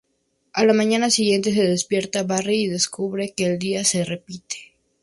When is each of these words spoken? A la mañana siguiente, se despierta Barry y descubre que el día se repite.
A 0.53 0.65
la 0.65 0.73
mañana 0.73 1.11
siguiente, 1.11 1.53
se 1.53 1.61
despierta 1.61 2.23
Barry 2.23 2.63
y 2.63 2.67
descubre 2.67 3.33
que 3.37 3.45
el 3.45 3.59
día 3.59 3.83
se 3.83 4.03
repite. 4.03 4.73